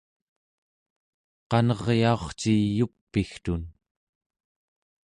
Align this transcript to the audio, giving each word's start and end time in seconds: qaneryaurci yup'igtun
qaneryaurci 1.49 2.53
yup'igtun 2.77 3.63